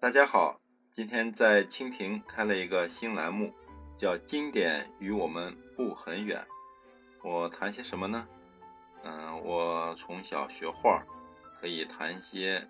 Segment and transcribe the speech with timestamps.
[0.00, 0.58] 大家好，
[0.92, 3.52] 今天在蜻蜓开了一个新栏目，
[3.98, 6.46] 叫《经典与我们不很远》。
[7.28, 8.26] 我谈些什么呢？
[9.02, 11.04] 嗯，我从小学画，
[11.52, 12.66] 可以谈些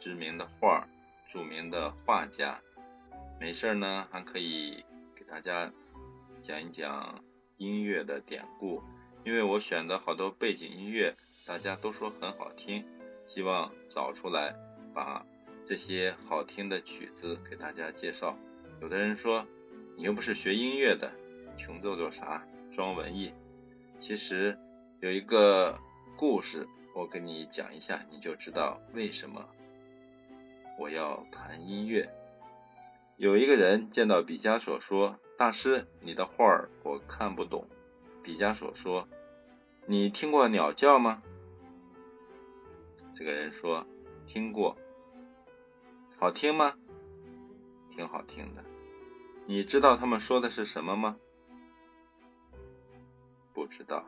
[0.00, 0.88] 知名的画、
[1.28, 2.60] 著名的画家。
[3.38, 4.84] 没事儿呢，还可以
[5.14, 5.70] 给大家
[6.42, 7.22] 讲一讲
[7.56, 8.82] 音乐的典故，
[9.22, 11.14] 因为我选的好多背景音乐，
[11.46, 12.84] 大家都说很好听，
[13.26, 14.56] 希望找出来
[14.92, 15.24] 把
[15.64, 18.36] 这些好听的曲子给大家介绍。
[18.82, 19.46] 有的人说，
[19.96, 21.14] 你又不是学音乐的，
[21.56, 23.32] 穷做做啥，装文艺。
[23.98, 24.58] 其实
[25.00, 25.80] 有一个
[26.18, 29.48] 故事，我跟你讲一下，你就知道为什么
[30.78, 32.12] 我要谈音乐。
[33.16, 37.66] 有一个人见到毕加索说：“大师，你的画儿我看不懂。”
[38.22, 39.08] 毕加索说
[39.86, 41.22] ：“你听过鸟叫吗？”
[43.14, 43.86] 这个人说
[44.26, 44.76] ：“听过。”
[46.18, 46.74] 好听吗？
[47.90, 48.64] 挺好听的。
[49.46, 51.16] 你知道他们说的是什么吗？
[53.52, 54.06] 不知道。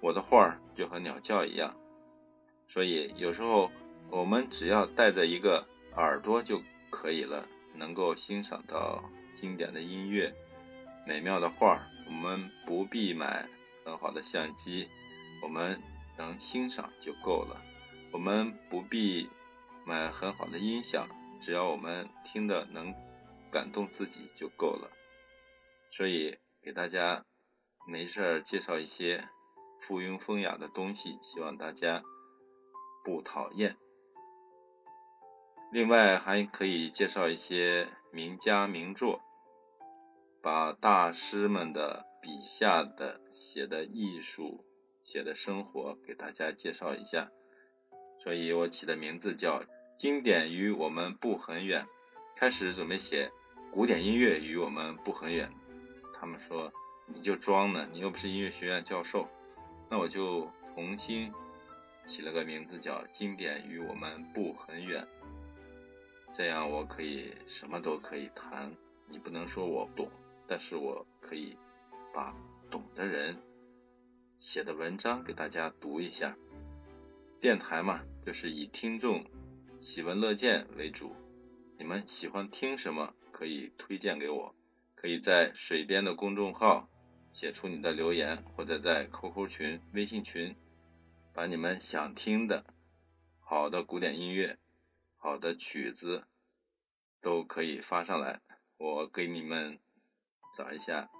[0.00, 1.74] 我的画就和鸟叫一样，
[2.66, 3.70] 所以有时候
[4.10, 7.48] 我们只要带着一个耳朵就可以了。
[7.74, 10.34] 能够欣赏到经典的音乐、
[11.06, 13.46] 美妙的画，我们不必买
[13.84, 14.88] 很好的相机，
[15.42, 15.82] 我们
[16.16, 17.62] 能欣赏就够了。
[18.12, 19.28] 我们不必
[19.88, 21.08] 买很好的音响，
[21.40, 22.92] 只要我们听的能
[23.52, 24.90] 感动自己就够了。
[25.92, 27.24] 所以给大家
[27.86, 29.28] 没事介绍一些
[29.80, 32.02] 附庸风雅的东西，希望大家
[33.04, 33.76] 不讨厌。
[35.70, 39.22] 另外还可以介绍一些名家名作，
[40.42, 44.64] 把大师们的笔下的写的艺术、
[45.04, 47.30] 写的生活给大家介绍一下。
[48.18, 49.62] 所以我起的名字叫
[49.96, 51.86] “经典与我们不很远”。
[52.36, 53.32] 开始准备写
[53.70, 55.50] 古典音乐与我们不很远，
[56.12, 56.70] 他们说
[57.06, 59.28] 你就装呢，你又不是音乐学院教授。
[59.88, 61.32] 那我就重新
[62.04, 65.06] 起了个名字叫“经典与我们不很远”。
[66.34, 68.70] 这样我可以什么都可以谈，
[69.08, 70.10] 你不能说我懂，
[70.46, 71.56] 但是我可以
[72.12, 72.36] 把
[72.70, 73.38] 懂的人
[74.38, 76.36] 写的文章给大家读一下。
[77.40, 79.24] 电台嘛，就是以听众
[79.80, 81.14] 喜闻乐见为主，
[81.78, 84.54] 你们喜欢听什么可以推荐给我，
[84.94, 86.88] 可以在水边的公众号
[87.30, 90.56] 写出你的留言，或者在 QQ 群、微信群，
[91.34, 92.64] 把你们想听的
[93.38, 94.58] 好的古典音乐。
[95.18, 96.24] 好的曲子
[97.20, 98.40] 都可以发上来，
[98.76, 99.78] 我给你们
[100.54, 101.10] 找一下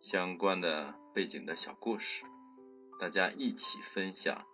[0.00, 2.24] 相关的背景的小故事，
[2.98, 4.46] 大家一起分享。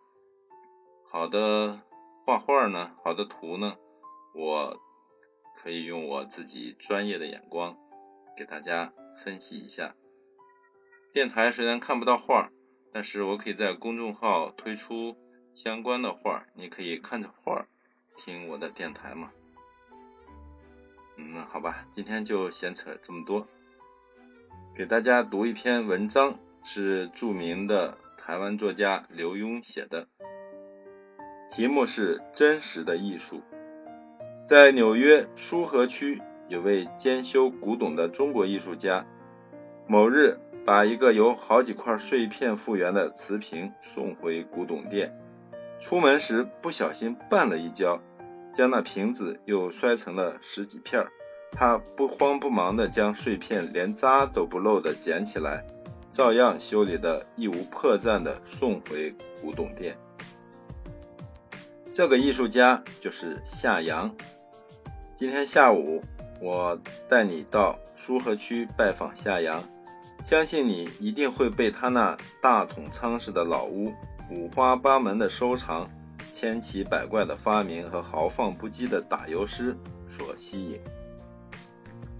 [1.10, 1.82] 好的
[2.28, 3.78] 画画呢，好的图呢，
[4.34, 4.78] 我
[5.55, 7.78] 可以用我自己专业的眼光
[8.37, 9.94] 给大家分析一下。
[11.15, 12.50] 电台虽然看不到画，
[12.93, 15.16] 但是我可以在公众号推出
[15.55, 17.66] 相关的画，你可以看着画。
[18.19, 19.33] 听我的电台嘛，
[21.16, 23.49] 嗯，好吧，今天就闲扯这么多，
[24.77, 30.09] 给大家读一篇文章，是著名的台湾作家刘墉写的，
[31.50, 33.36] 题目是《真实的艺术》。
[34.47, 39.06] 在纽约苏河区，有位兼修古董的中国艺术家，
[39.86, 45.19] 某日把一个由好几块碎片复原的瓷瓶送回古董店，
[45.81, 48.00] 出门时不小心绊了一跤。
[48.54, 51.12] 将那瓶子又摔成了十几片儿，
[51.53, 55.65] 他不慌不忙地将碎片连渣都不漏地捡起来，
[56.10, 59.97] 照样修理得一无破绽地送回古董店。
[61.98, 64.15] 这个艺术家就是夏阳。
[65.16, 66.00] 今天下午
[66.41, 66.78] 我
[67.09, 69.65] 带你到苏河区拜访夏阳，
[70.22, 73.92] 相信你一定会被他那大桶仓式的老屋、
[74.30, 75.91] 五花八门的收藏。
[76.30, 80.80] 千奇百怪的发明和豪放不羁的打油诗所吸引。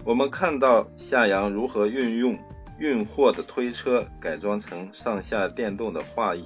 [0.03, 2.37] 我们看到夏阳如何运用
[2.79, 6.45] 运货的推车改装成上下电动的画椅，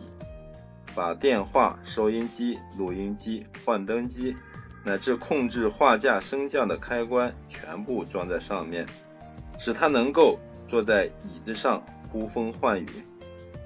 [0.95, 4.35] 把电话、收音机、录音机、幻灯机
[4.83, 8.85] 乃至控制画架升降的开关全部装在上面，
[9.57, 12.87] 使他能够坐在椅子上呼风唤雨。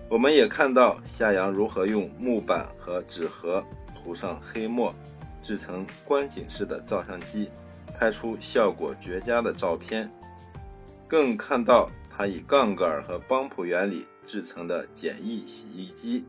[0.10, 3.64] 我们也看到夏阳如何用木板和纸盒。
[3.94, 4.96] 涂上黑墨，
[5.42, 7.50] 制成观景式的照相机，
[7.94, 10.10] 拍出效果绝佳的照片。
[11.10, 16.26] 更看到他以杠杆和邦普原理制成的简易洗衣机。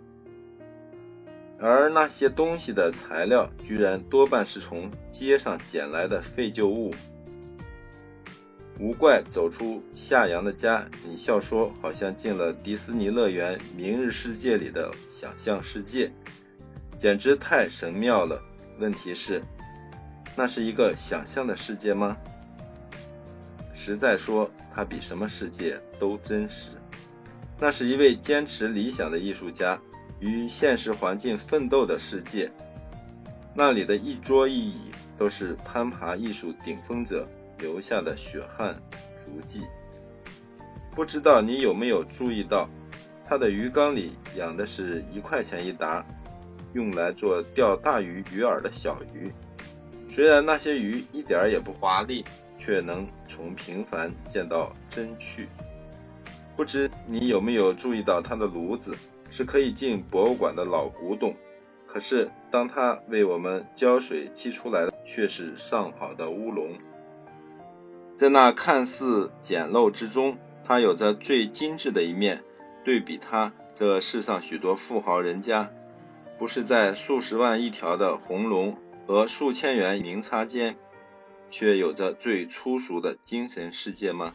[1.60, 6.94] 而那些东西的材料居然多半是从街上捡来的废旧物。
[8.78, 16.12] 无怪走出夏阳的家，你笑说好像进了迪士尼乐园《明日世界》里的想象世界，
[16.96, 18.40] 简直太神妙了。
[18.78, 19.42] 问题是，
[20.36, 22.16] 那是一个想象的世界吗？
[23.74, 26.70] 实在说，它比什么世界都真实。
[27.58, 29.80] 那是一位坚持理想的艺术家
[30.20, 32.50] 与现实环境奋斗的世界。
[33.54, 37.28] 那里的一桌一椅都是攀爬艺术顶峰者。
[37.60, 38.80] 留下的血汗
[39.16, 39.62] 足迹，
[40.94, 42.70] 不知道你有没有注意到，
[43.24, 46.06] 他的鱼缸里养的是一块钱一打，
[46.72, 49.32] 用来做钓大鱼鱼饵的小鱼。
[50.08, 52.24] 虽然那些鱼一点也不华丽，
[52.60, 55.48] 却能从平凡见到真趣。
[56.56, 58.96] 不知你有没有注意到，他的炉子
[59.30, 61.34] 是可以进博物馆的老古董，
[61.86, 66.76] 可是当他为我们浇水沏出来的，却是上好的乌龙。
[68.16, 72.42] 在那看似简陋之中，它有着最精致的一面。
[72.84, 75.70] 对比它，这世上许多富豪人家，
[76.38, 80.76] 不是在数十万一条的红龙和数千元名差间，
[81.50, 84.34] 却有着最粗俗的精神世界吗？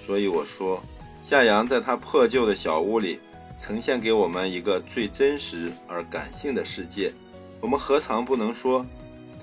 [0.00, 0.82] 所以我说，
[1.22, 3.20] 夏阳在他破旧的小屋里，
[3.62, 7.12] 呈现给我们一个最真实而感性的世界。
[7.60, 8.84] 我们何尝不能说，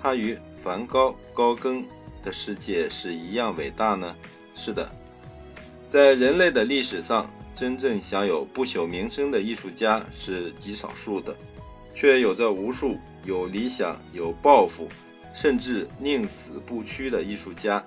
[0.02, 1.86] 他与梵高、高更？
[2.22, 4.14] 的世界是一样伟大呢？
[4.54, 4.92] 是的，
[5.88, 11.34] 在人类的历史上，真正享有不朽名声的艺术家是极少数的，
[11.96, 14.90] 却有着无数有理想、有抱负，
[15.34, 17.82] 甚至宁死不屈的艺术家，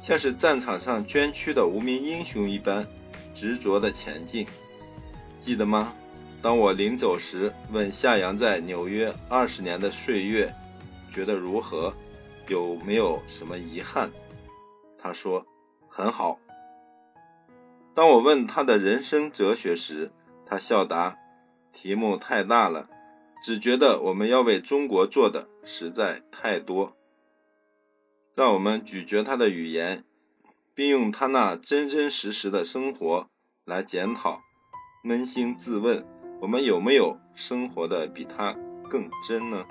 [0.00, 2.86] 像是战场上捐躯的无名英雄一般，
[3.34, 4.46] 执着的前进。
[5.46, 5.94] 记得吗？
[6.42, 10.52] 当我临走时，问夏阳在纽约二十年的岁月，
[11.08, 11.94] 觉得如何？
[12.48, 14.10] 有没有什么遗憾？
[14.98, 15.46] 他说
[15.88, 16.40] 很好。
[17.94, 20.10] 当我问他的人生哲学时，
[20.46, 21.16] 他笑答
[21.72, 22.88] ：“题目太大了，
[23.40, 26.96] 只觉得我们要为中国做的实在太多。”
[28.34, 30.02] 让我们咀嚼他的语言，
[30.74, 33.28] 并用他那真真实实的生活
[33.64, 34.42] 来检讨，
[35.04, 36.04] 扪心自问：
[36.40, 38.56] 我们有没有生活的比他
[38.90, 39.64] 更真呢？